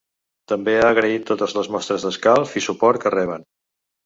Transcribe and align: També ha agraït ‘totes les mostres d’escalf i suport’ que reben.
També 0.51 0.73
ha 0.77 0.87
agraït 0.93 1.27
‘totes 1.31 1.53
les 1.57 1.69
mostres 1.75 2.07
d’escalf 2.09 2.57
i 2.63 2.65
suport’ 2.69 3.05
que 3.05 3.15
reben. 3.19 3.47